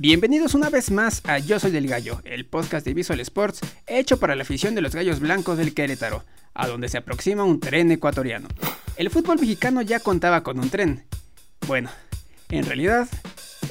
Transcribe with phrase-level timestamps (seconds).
[0.00, 3.58] Bienvenidos una vez más a Yo Soy del Gallo, el podcast de Visual Sports
[3.88, 6.24] hecho para la afición de los gallos blancos del Querétaro,
[6.54, 8.46] a donde se aproxima un tren ecuatoriano.
[8.94, 11.02] El fútbol mexicano ya contaba con un tren.
[11.66, 11.90] Bueno,
[12.48, 13.08] en realidad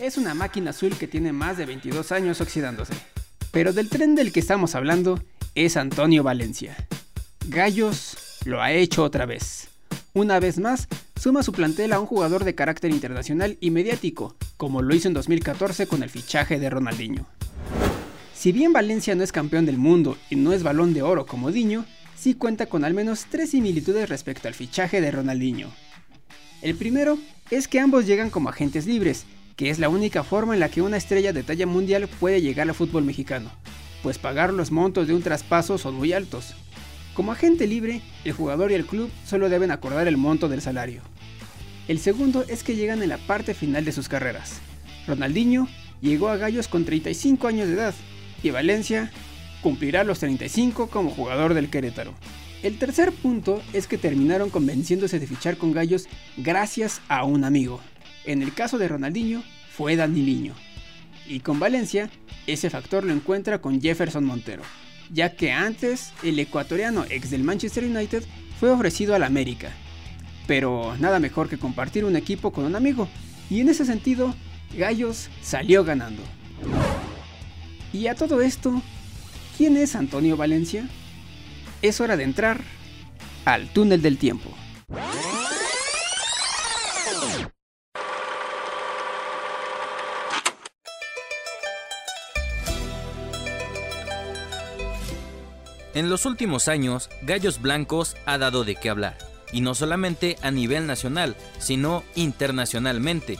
[0.01, 2.93] es una máquina azul que tiene más de 22 años oxidándose.
[3.51, 5.23] Pero del tren del que estamos hablando
[5.55, 6.75] es Antonio Valencia.
[7.47, 9.69] Gallos lo ha hecho otra vez.
[10.11, 10.89] Una vez más,
[11.27, 15.13] suma su plantel a un jugador de carácter internacional y mediático, como lo hizo en
[15.13, 17.25] 2014 con el fichaje de Ronaldinho.
[18.33, 21.51] Si bien Valencia no es campeón del mundo y no es balón de oro como
[21.51, 21.83] Diño,
[22.15, 25.69] sí cuenta con al menos tres similitudes respecto al fichaje de Ronaldinho.
[26.61, 27.17] El primero
[27.51, 29.25] es que ambos llegan como agentes libres,
[29.57, 32.69] que es la única forma en la que una estrella de talla mundial puede llegar
[32.69, 33.51] al fútbol mexicano,
[34.01, 36.55] pues pagar los montos de un traspaso son muy altos.
[37.13, 41.01] Como agente libre, el jugador y el club solo deben acordar el monto del salario.
[41.87, 44.59] El segundo es que llegan en la parte final de sus carreras.
[45.07, 45.67] Ronaldinho
[46.01, 47.95] llegó a Gallos con 35 años de edad
[48.43, 49.11] y Valencia
[49.61, 52.13] cumplirá los 35 como jugador del Querétaro.
[52.63, 57.79] El tercer punto es que terminaron convenciéndose de fichar con Gallos gracias a un amigo.
[58.25, 60.53] En el caso de Ronaldinho fue Daniliño.
[61.27, 62.09] Y con Valencia,
[62.47, 64.63] ese factor lo encuentra con Jefferson Montero
[65.11, 68.23] ya que antes el ecuatoriano ex del Manchester United
[68.59, 69.71] fue ofrecido al América.
[70.47, 73.07] Pero nada mejor que compartir un equipo con un amigo,
[73.49, 74.33] y en ese sentido,
[74.75, 76.23] Gallos salió ganando.
[77.93, 78.81] Y a todo esto,
[79.57, 80.87] ¿quién es Antonio Valencia?
[81.81, 82.61] Es hora de entrar
[83.45, 84.49] al túnel del tiempo.
[95.93, 99.17] En los últimos años, Gallos Blancos ha dado de qué hablar,
[99.51, 103.37] y no solamente a nivel nacional, sino internacionalmente.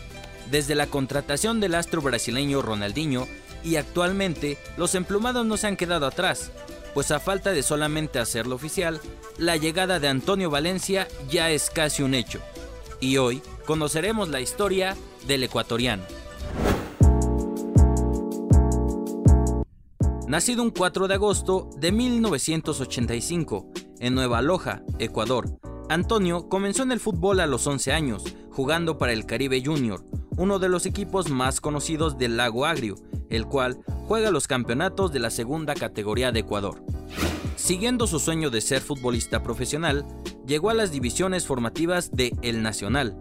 [0.52, 3.27] Desde la contratación del astro brasileño Ronaldinho
[3.63, 6.52] y actualmente los emplumados no se han quedado atrás,
[6.94, 9.01] pues a falta de solamente hacerlo oficial,
[9.38, 12.40] la llegada de Antonio Valencia ya es casi un hecho.
[13.00, 14.96] Y hoy conoceremos la historia
[15.28, 16.03] del ecuatoriano.
[20.28, 25.57] Nacido un 4 de agosto de 1985 en Nueva Loja, Ecuador,
[25.90, 30.03] Antonio comenzó en el fútbol a los 11 años, jugando para el Caribe Junior,
[30.36, 32.96] uno de los equipos más conocidos del Lago Agrio,
[33.30, 36.84] el cual juega los campeonatos de la segunda categoría de Ecuador.
[37.56, 40.06] Siguiendo su sueño de ser futbolista profesional,
[40.46, 43.18] llegó a las divisiones formativas de El Nacional,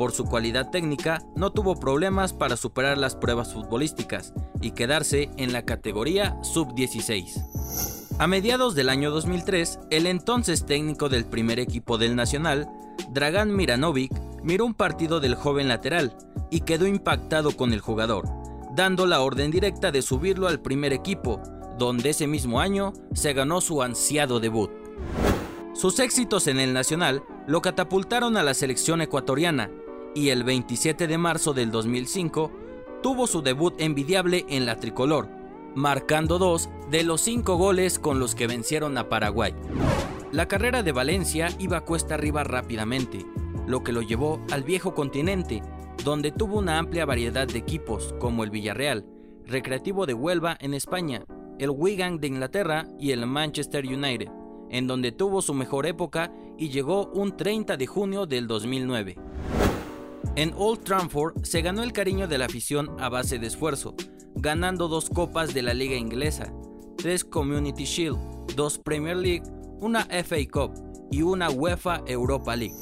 [0.00, 4.32] por su cualidad técnica, no tuvo problemas para superar las pruebas futbolísticas
[4.62, 7.99] y quedarse en la categoría sub-16.
[8.20, 12.68] A mediados del año 2003, el entonces técnico del primer equipo del Nacional,
[13.12, 16.14] Dragan Miranovic, miró un partido del joven lateral
[16.50, 18.28] y quedó impactado con el jugador,
[18.76, 21.40] dando la orden directa de subirlo al primer equipo,
[21.78, 24.70] donde ese mismo año se ganó su ansiado debut.
[25.72, 29.70] Sus éxitos en el Nacional lo catapultaron a la selección ecuatoriana,
[30.14, 32.52] y el 27 de marzo del 2005
[33.02, 35.26] tuvo su debut envidiable en la tricolor,
[35.74, 39.54] marcando dos de los cinco goles con los que vencieron a Paraguay.
[40.32, 43.24] La carrera de Valencia iba cuesta arriba rápidamente,
[43.68, 45.62] lo que lo llevó al viejo continente,
[46.04, 49.06] donde tuvo una amplia variedad de equipos como el Villarreal,
[49.46, 51.24] Recreativo de Huelva en España,
[51.60, 54.28] el Wigan de Inglaterra y el Manchester United,
[54.70, 59.16] en donde tuvo su mejor época y llegó un 30 de junio del 2009.
[60.34, 63.94] En Old Trafford se ganó el cariño de la afición a base de esfuerzo,
[64.34, 66.52] ganando dos copas de la liga inglesa,
[67.00, 68.18] tres Community Shield,
[68.54, 69.42] dos Premier League,
[69.80, 70.72] una FA Cup
[71.10, 72.74] y una UEFA Europa League.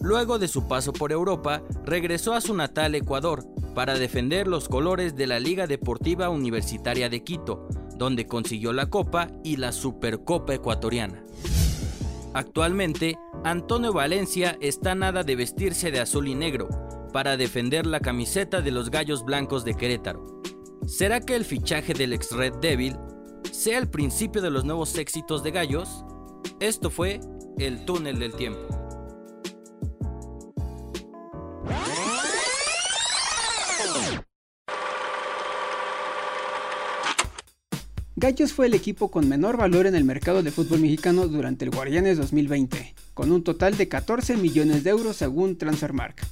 [0.00, 5.16] Luego de su paso por Europa, regresó a su natal Ecuador para defender los colores
[5.16, 11.22] de la Liga Deportiva Universitaria de Quito, donde consiguió la Copa y la Supercopa Ecuatoriana.
[12.34, 16.68] Actualmente, Antonio Valencia está nada de vestirse de azul y negro
[17.12, 20.42] para defender la camiseta de los Gallos Blancos de Querétaro.
[20.86, 22.96] ¿Será que el fichaje del ex Red Devil
[23.56, 26.04] sea el principio de los nuevos éxitos de Gallos?
[26.60, 27.20] Esto fue
[27.58, 28.68] El Túnel del Tiempo.
[38.14, 41.70] Gallos fue el equipo con menor valor en el mercado de fútbol mexicano durante el
[41.70, 46.26] Guardianes 2020, con un total de 14 millones de euros según Transfermark.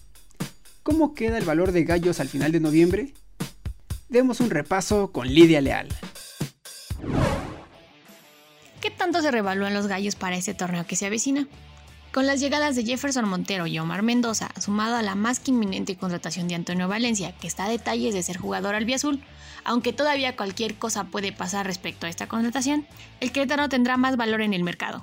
[0.82, 3.14] ¿Cómo queda el valor de Gallos al final de noviembre?
[4.10, 5.88] Demos un repaso con Lidia Leal.
[8.84, 11.48] ¿Qué tanto se revalúan los gallos para este torneo que se avecina?
[12.12, 15.96] Con las llegadas de Jefferson Montero y Omar Mendoza, sumado a la más que inminente
[15.96, 19.22] contratación de Antonio Valencia, que está a detalles de ser jugador albiazul,
[19.64, 22.86] aunque todavía cualquier cosa puede pasar respecto a esta contratación,
[23.20, 25.02] el Querétaro tendrá más valor en el mercado.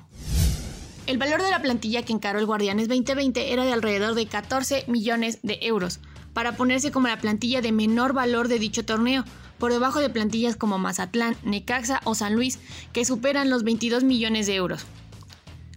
[1.07, 4.83] El valor de la plantilla que encaró el Guardianes 2020 era de alrededor de 14
[4.89, 6.01] millones de euros,
[6.33, 9.25] para ponerse como la plantilla de menor valor de dicho torneo,
[9.62, 12.58] por debajo de plantillas como Mazatlán, Necaxa o San Luis,
[12.94, 14.88] que superan los 22 millones de euros.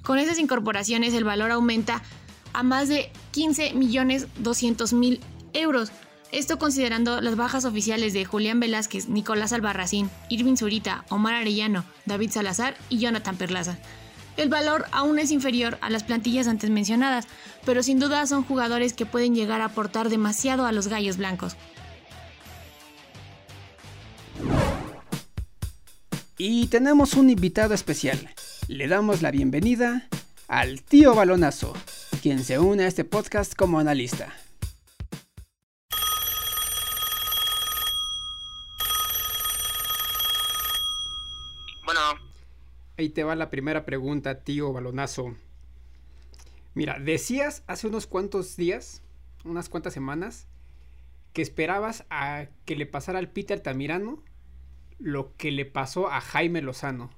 [0.02, 2.02] Con esas incorporaciones el valor aumenta
[2.54, 5.20] a más de 15 millones 200 mil
[5.52, 5.92] euros.
[6.32, 12.30] Esto considerando las bajas oficiales de Julián Velázquez, Nicolás Albarracín, Irving Zurita, Omar Arellano, David
[12.30, 13.76] Salazar y Jonathan Perlaza.
[14.38, 17.26] El valor aún es inferior a las plantillas antes mencionadas,
[17.66, 21.54] pero sin duda son jugadores que pueden llegar a aportar demasiado a los gallos blancos.
[26.46, 28.18] Y tenemos un invitado especial.
[28.68, 30.10] Le damos la bienvenida
[30.46, 31.72] al tío Balonazo,
[32.20, 34.30] quien se une a este podcast como analista.
[41.86, 42.00] Bueno,
[42.98, 45.34] Ahí te va la primera pregunta, tío Balonazo.
[46.74, 49.02] Mira, decías hace unos cuantos días,
[49.46, 50.46] unas cuantas semanas,
[51.32, 54.22] que esperabas a que le pasara al Peter Tamirano
[54.98, 57.10] lo que le pasó a Jaime Lozano.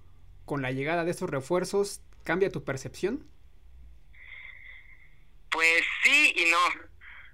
[0.44, 3.26] Con la llegada de estos refuerzos, ¿cambia tu percepción?
[5.50, 6.58] pues sí y no.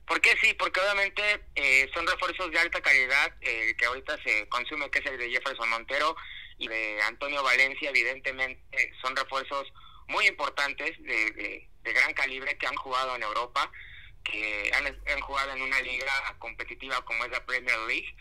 [0.06, 0.54] ¿Por qué sí?
[0.54, 1.22] Porque obviamente
[1.54, 5.30] eh, son refuerzos de alta calidad, el que ahorita se consume, que es el de
[5.30, 6.16] Jefferson Montero
[6.58, 8.60] y de Antonio Valencia, evidentemente
[9.00, 9.72] son refuerzos
[10.08, 13.70] muy importantes, de, de- gran calibre, que han jugado en Europa,
[14.22, 18.14] que han jugado en una liga competitiva como es la Premier League.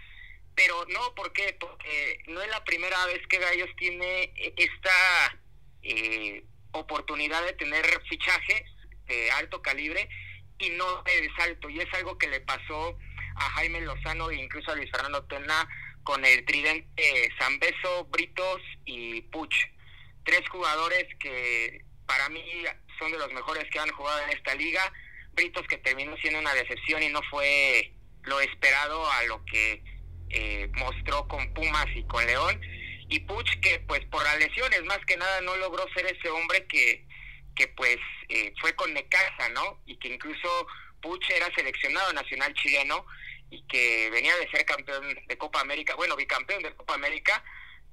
[0.63, 1.58] Pero no, ¿por qué?
[1.60, 5.40] Porque no es la primera vez que Gallos tiene eh, esta
[5.81, 8.62] eh, oportunidad de tener fichajes
[9.08, 10.08] de alto calibre
[10.60, 11.68] y no de salto.
[11.68, 12.96] Y es algo que le pasó
[13.38, 15.68] a Jaime Lozano e incluso a Luis Fernando Tena
[16.04, 19.56] con el tridente Zambeso, Britos y Puch.
[20.25, 22.44] Tres jugadores que para mí
[23.00, 24.94] son de los mejores que han jugado en esta liga.
[25.34, 29.91] Britos que terminó siendo una decepción y no fue lo esperado a lo que
[30.33, 32.62] eh, mostró con Pumas y con León.
[33.10, 36.66] Y Puch que pues por las lesiones más que nada no logró ser ese hombre
[36.68, 37.06] que,
[37.56, 37.98] que pues
[38.30, 39.81] eh, fue con Necaxa, ¿no?
[39.86, 40.68] Y que incluso
[41.01, 43.06] Puch era seleccionado nacional chileno
[43.50, 47.44] y que venía de ser campeón de Copa América, bueno, bicampeón de Copa América,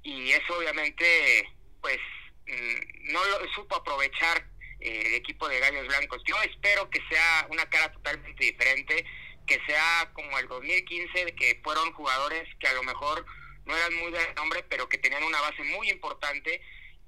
[0.03, 1.49] y eso obviamente,
[1.81, 1.99] pues,
[2.47, 4.47] mm, no lo supo aprovechar
[4.81, 6.23] eh, el equipo de Gallos Blancos.
[6.25, 9.05] Yo espero que sea una cara totalmente diferente,
[9.49, 13.27] que sea como el 2015, de que fueron jugadores que a lo mejor
[13.65, 16.61] no eran muy de nombre, pero que tenían una base muy importante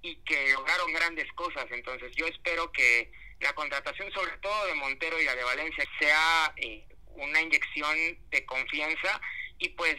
[0.02, 1.66] y que lograron grandes cosas.
[1.70, 6.52] Entonces yo espero que la contratación sobre todo de Montero y la de Valencia sea
[6.56, 7.96] eh, una inyección
[8.30, 9.20] de confianza
[9.58, 9.96] y pues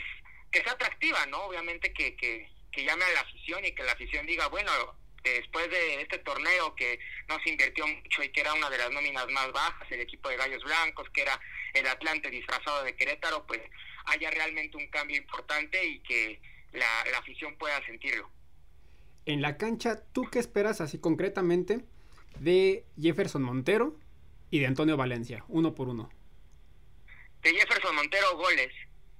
[0.52, 1.44] que sea atractiva, ¿no?
[1.44, 4.72] Obviamente que, que, que llame a la afición y que la afición diga, bueno,
[5.24, 8.92] después de este torneo que no se invirtió mucho y que era una de las
[8.92, 11.40] nóminas más bajas, el equipo de Gallos Blancos, que era
[11.73, 13.62] el Atlante disfrazado de Querétaro, pues
[14.06, 16.39] haya realmente un cambio importante y que
[16.73, 18.29] la, la afición pueda sentirlo.
[19.25, 21.85] En la cancha, ¿tú qué esperas así concretamente
[22.39, 23.95] de Jefferson Montero
[24.50, 26.12] y de Antonio Valencia, uno por uno?
[27.41, 28.71] De Jefferson Montero, goles.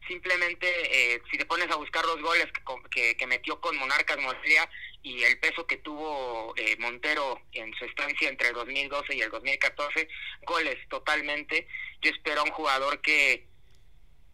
[0.07, 4.17] Simplemente, eh, si te pones a buscar los goles que, que, que metió con Monarcas
[4.20, 4.67] Morelia
[5.03, 9.31] y el peso que tuvo eh, Montero en su estancia entre el 2012 y el
[9.31, 10.08] 2014,
[10.43, 11.67] goles totalmente.
[12.01, 13.48] Yo espero a un jugador que,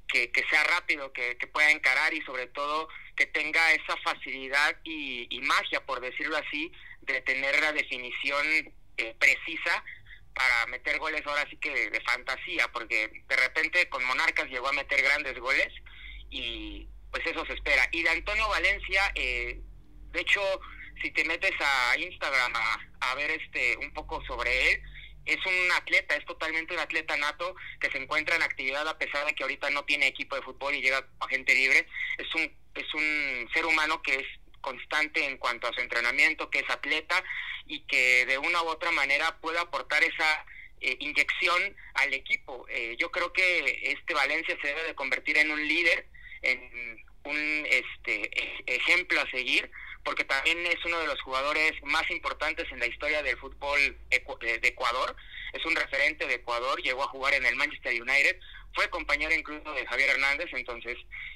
[0.08, 5.28] que, que sea rápido, que, pueda encarar y sobre todo que tenga esa facilidad y,
[5.30, 6.72] y magia, por decirlo así,
[7.02, 8.46] de tener la definición
[8.98, 9.84] eh, precisa
[10.34, 14.68] para meter goles ahora sí que de, de, fantasía, porque de repente con Monarcas llegó
[14.68, 15.70] a meter grandes goles
[16.30, 17.88] y pues eso se espera.
[17.92, 19.62] Y de Antonio Valencia, eh,
[20.12, 20.42] de hecho,
[21.02, 22.80] si te metes a Instagram a,
[23.12, 24.82] a ver este un poco sobre él,
[25.28, 29.26] es un atleta, es totalmente un atleta nato que se encuentra en actividad a pesar
[29.26, 31.86] de que ahorita no tiene equipo de fútbol y llega a gente libre.
[32.18, 34.26] Es un, es un ser humano que es
[34.62, 37.24] constante en cuanto a su entrenamiento, que es atleta
[37.66, 40.46] y que de una u otra manera puede aportar esa
[40.80, 42.66] eh, inyección al equipo.
[42.70, 46.08] Eh, yo creo que este Valencia se debe de convertir en un líder,
[46.42, 48.32] en un este
[48.66, 49.70] ejemplo a seguir,
[50.08, 53.78] porque también es uno de los jugadores más importantes en la historia del fútbol
[54.10, 55.14] de Ecuador.
[55.52, 58.40] Es un referente de Ecuador, llegó a jugar en el Manchester United,
[58.74, 60.96] fue compañero incluso de Javier Hernández, entonces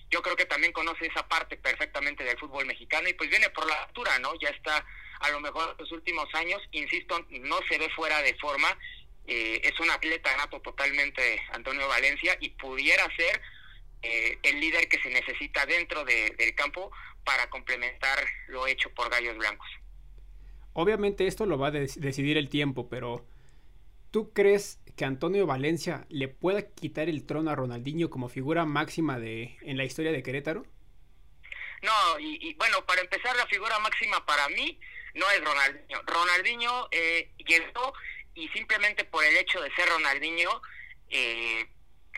[0.10, 3.68] yo creo que también conoce esa parte perfectamente del fútbol mexicano y pues viene por
[3.68, 4.40] la altura, ¿no?
[4.40, 4.86] Ya está
[5.20, 8.70] a lo mejor en los últimos años, insisto, no se ve fuera de forma,
[9.28, 13.42] eh, es un atleta nato totalmente Antonio Valencia y pudiera ser
[14.04, 16.90] eh, el líder que se necesita dentro del campo
[17.24, 19.68] para complementar lo hecho por Gallos Blancos.
[20.74, 23.26] Obviamente esto lo va a decidir el tiempo, pero
[24.12, 29.20] ¿tú crees que Antonio Valencia le pueda quitar el trono a Ronaldinho como figura máxima
[29.20, 30.66] de en la historia de Querétaro?
[31.82, 34.80] No, y, bueno, para empezar, la figura máxima para mí
[35.16, 36.02] no es Ronaldinho.
[36.06, 37.94] Ronaldinho eh, llegó
[38.36, 40.62] y simplemente por el hecho de ser Ronaldinho,
[41.10, 41.68] eh,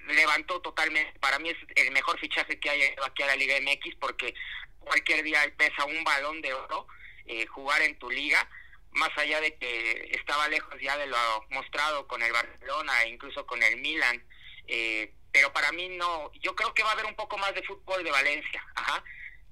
[0.08, 3.96] levantó totalmente, para mí es el mejor fichaje que hay aquí a la Liga MX
[4.00, 4.34] porque
[4.80, 6.88] cualquier día pesa un balón de oro
[7.26, 8.48] eh, jugar en tu liga,
[8.92, 11.18] más allá de que estaba lejos ya de lo
[11.50, 14.24] mostrado con el Barcelona e incluso con el Milan,
[14.68, 17.64] eh, pero para mí no, yo creo que va a haber un poco más de
[17.64, 19.04] fútbol de Valencia, ajá.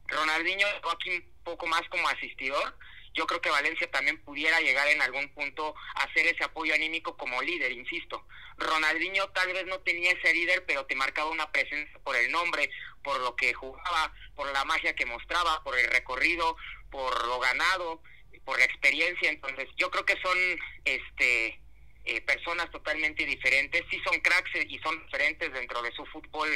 [0.07, 2.77] Ronaldinho aquí un poco más como asistidor,
[3.13, 7.17] yo creo que Valencia también pudiera llegar en algún punto a hacer ese apoyo anímico
[7.17, 8.25] como líder, insisto.
[8.57, 12.69] Ronaldinho tal vez no tenía ese líder, pero te marcaba una presencia por el nombre,
[13.03, 16.55] por lo que jugaba, por la magia que mostraba, por el recorrido,
[16.89, 18.01] por lo ganado,
[18.45, 19.29] por la experiencia.
[19.29, 20.37] Entonces, yo creo que son
[20.85, 21.59] este
[22.05, 23.83] eh, personas totalmente diferentes.
[23.89, 26.49] Sí son cracks y son diferentes dentro de su fútbol,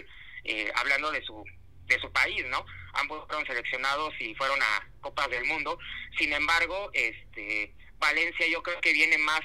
[0.43, 1.43] eh, hablando de su
[1.87, 2.65] de su país, ¿no?
[2.93, 5.77] Ambos fueron seleccionados y fueron a Copas del Mundo.
[6.17, 9.41] Sin embargo, este Valencia yo creo que viene más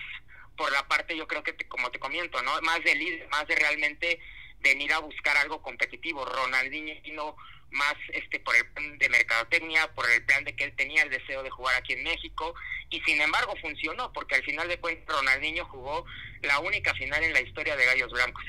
[0.56, 2.60] por la parte, yo creo que como te comento, ¿no?
[2.62, 4.20] Más de líder, más de realmente
[4.60, 6.24] venir a buscar algo competitivo.
[6.24, 7.36] Ronaldinho
[7.70, 11.10] más este por el plan de mercadotecnia, por el plan de que él tenía el
[11.10, 12.54] deseo de jugar aquí en México
[12.90, 16.04] y sin embargo funcionó porque al final de cuentas Ronaldinho jugó
[16.42, 18.44] la única final en la historia de Gallos Blancos.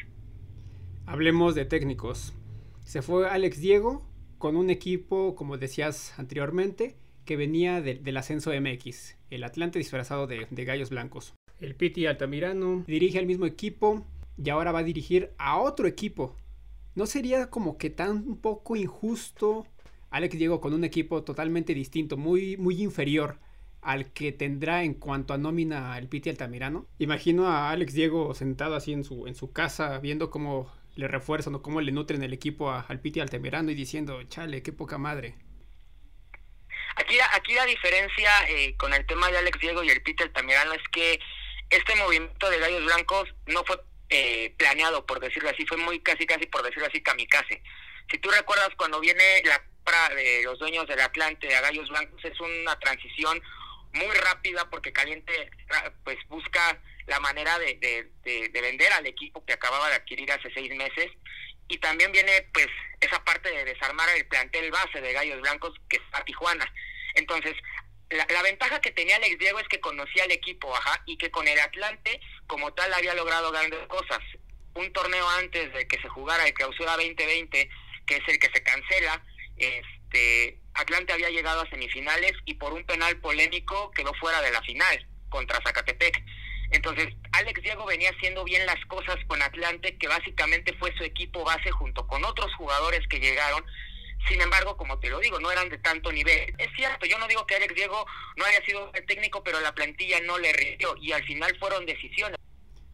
[1.06, 2.34] Hablemos de técnicos.
[2.92, 4.02] Se fue Alex Diego
[4.38, 10.46] con un equipo, como decías anteriormente, que venía del ascenso MX, el Atlante disfrazado de,
[10.52, 11.34] Gallos Blancos.
[11.62, 14.06] El Piti Altamirano dirige al mismo equipo
[14.38, 16.36] y ahora va a dirigir a otro equipo.
[16.94, 19.66] ¿No sería como que tan un poco injusto
[20.10, 23.40] Alex Diego con un equipo totalmente distinto, muy, muy inferior
[23.82, 26.88] al que tendrá en cuanto a nómina el Piti Altamirano?
[27.00, 31.56] Imagino a Alex Diego sentado así en su, en su casa viendo cómo le refuerzan
[31.56, 35.36] o cómo le nutren el equipo al Piti Altamirano y diciendo, chale, qué poca madre.
[36.96, 40.74] Aquí, aquí la diferencia eh, con el tema de Alex Diego y el Piti Altamirano
[40.74, 41.20] es que
[41.70, 46.26] este movimiento de Gallos Blancos no fue eh, planeado, por decirlo así, fue muy casi,
[46.26, 47.64] casi, por decirlo así, kamikaze.
[48.10, 52.24] Si tú recuerdas cuando viene la compra de los dueños del Atlante a Gallos Blancos,
[52.26, 53.42] es una transición
[53.94, 55.50] muy rápida porque Caliente
[56.04, 60.74] pues busca la manera de, de, vender al equipo que acababa de adquirir hace seis
[60.74, 61.12] meses
[61.68, 62.68] y también viene pues
[63.02, 66.74] esa parte de desarmar el plantel base de Gallos Blancos que está Tijuana.
[67.16, 67.54] Entonces,
[68.12, 71.30] la, la, ventaja que tenía Alex Diego es que conocía al equipo, ajá, y que
[71.32, 74.20] con el Atlante como tal había logrado grandes cosas.
[74.74, 77.70] Un torneo antes de que se jugara el Clausura 2020,
[78.06, 79.22] que es el que se cancela,
[79.58, 84.62] este Atlante había llegado a semifinales y por un penal polémico quedó fuera de la
[84.62, 86.24] final contra Zacatepec.
[86.72, 91.44] Entonces, Alex Diego venía haciendo bien las cosas con Atlante, que básicamente fue su equipo
[91.44, 93.64] base junto con otros jugadores que llegaron.
[94.28, 96.54] Sin embargo, como te lo digo, no eran de tanto nivel.
[96.58, 98.06] Es cierto, yo no digo que Alex Diego
[98.38, 101.86] no haya sido el técnico, pero la plantilla no le rindió y al final fueron
[101.86, 102.38] decisiones.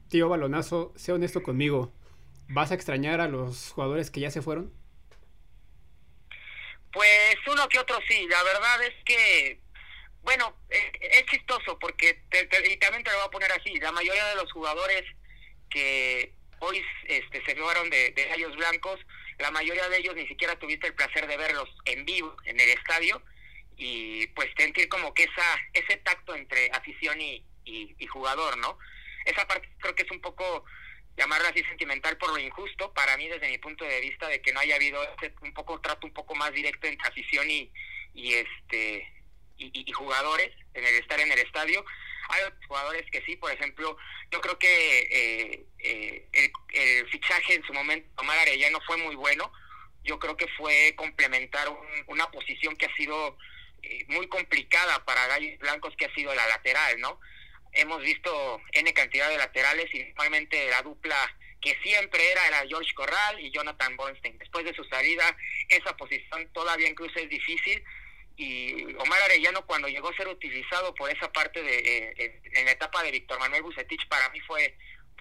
[0.10, 1.94] Tío Balonazo, sé honesto conmigo.
[2.48, 4.74] ¿Vas a extrañar a los jugadores que ya se fueron?
[6.94, 8.26] Pues uno que otro sí.
[8.30, 9.60] La verdad es que
[10.28, 12.22] bueno, eh, es chistoso porque,
[12.70, 15.06] y también te lo voy a poner así, la mayoría de los jugadores
[15.70, 19.00] que hoy este, se fueron de, de Blancos,
[19.38, 22.68] la mayoría de ellos ni siquiera tuviste el placer de verlos en vivo, en el
[22.72, 23.22] estadio,
[23.78, 28.78] y pues sentir como que esa ese tacto entre afición y, y, jugador, ¿no?
[29.24, 30.66] Esa parte creo que es un poco,
[31.16, 34.52] llamarla así sentimental por lo injusto, para mí desde mi punto de vista, de que
[34.52, 37.72] no haya habido ese, un poco trato un poco más directo entre afición y,
[38.14, 39.17] y este
[39.58, 41.84] y, jugadores en el estar en el estadio.
[42.30, 43.98] Hay jugadores que sí, por ejemplo,
[44.32, 49.52] yo creo que eh, eh, el, fichaje en su momento, Omar Arellano, fue muy bueno.
[50.04, 51.68] Yo creo que fue complementar
[52.08, 53.38] una posición que ha sido
[53.84, 57.20] eh, muy complicada para Gallos Blancos, que ha sido la lateral, ¿no?
[57.74, 61.16] Hemos visto N cantidad de laterales y normalmente la dupla
[61.62, 64.38] que siempre era, era George Corral y Jonathan Bornstein.
[64.38, 65.36] Después de su salida,
[65.70, 67.84] esa posición todavía incluso es difícil
[68.38, 72.72] y Omar Arellano cuando llegó a ser utilizado por esa parte de eh, en la
[72.72, 74.76] etapa de Víctor Manuel Bucetich para mí fue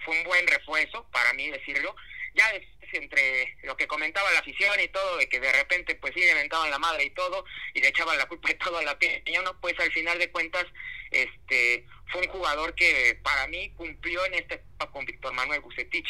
[0.05, 1.95] fue un buen refuerzo para mí decirlo
[2.37, 2.51] ya
[2.93, 6.69] entre lo que comentaba la afición y todo, de que de repente pues sí inventaban
[6.69, 7.43] la madre y todo,
[7.73, 8.97] y le echaban la culpa de todo a la
[9.43, 10.65] no pues al final de cuentas
[11.11, 16.07] este fue un jugador que para mí cumplió en esta etapa con Víctor Manuel Bucetich.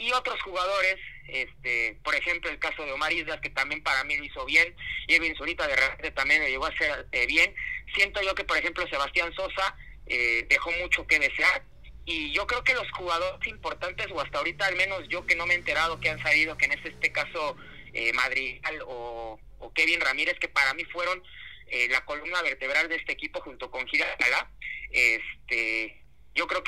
[0.00, 0.96] Y otros jugadores,
[1.28, 4.74] este, por ejemplo el caso de Omar Islas, que también para mí lo hizo bien,
[5.06, 7.54] y Edwin Zurita de repente también lo llegó a hacer eh, bien.
[7.94, 11.62] Siento yo que por ejemplo Sebastián Sosa eh, dejó mucho que desear,
[12.04, 15.46] y yo creo que los jugadores importantes, o hasta ahorita al menos yo que no
[15.46, 17.56] me he enterado que han salido, que en este caso
[17.92, 19.38] eh, Madrid o,
[19.74, 21.22] Kevin Ramírez, que para mí fueron
[21.66, 24.06] eh, la columna vertebral de este equipo junto con Gira
[24.90, 26.02] este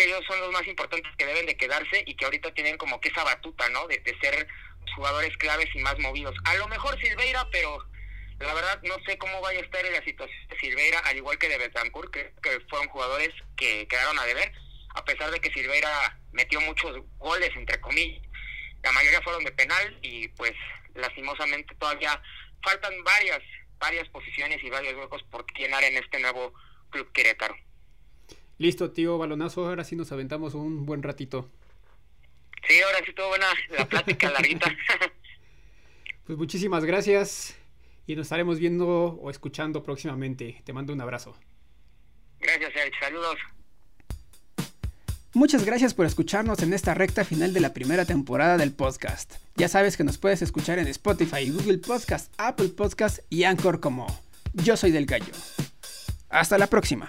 [0.00, 3.00] que ellos son los más importantes que deben de quedarse y que ahorita tienen como
[3.00, 3.86] que esa batuta, ¿no?
[3.86, 4.46] De, ser
[4.96, 6.34] jugadores claves y más movidos.
[6.44, 7.86] A lo mejor Silveira, pero
[8.38, 11.38] la verdad no sé cómo vaya a estar en la situación de Silveira, al igual
[11.38, 14.52] que de Betancourt, que, que fueron jugadores que quedaron a deber
[14.94, 18.26] a pesar de que Silveira metió muchos goles, entre comillas,
[18.82, 20.54] la mayoría fueron de penal y pues
[20.94, 22.20] lastimosamente todavía
[22.62, 23.40] faltan varias,
[23.78, 26.54] varias posiciones y varios huecos por llenar en este nuevo
[26.90, 27.54] club Querétaro.
[28.60, 31.48] Listo, tío Balonazo, ahora sí nos aventamos un buen ratito.
[32.68, 34.70] Sí, ahora sí estuvo buena la plática larguita.
[36.26, 37.56] pues muchísimas gracias
[38.06, 40.60] y nos estaremos viendo o escuchando próximamente.
[40.62, 41.34] Te mando un abrazo.
[42.38, 43.00] Gracias, Sergio.
[43.00, 43.36] Saludos.
[45.32, 49.36] Muchas gracias por escucharnos en esta recta final de la primera temporada del podcast.
[49.56, 54.06] Ya sabes que nos puedes escuchar en Spotify, Google Podcast, Apple Podcast y Anchor como
[54.52, 55.32] Yo Soy del Gallo.
[56.28, 57.06] Hasta la próxima.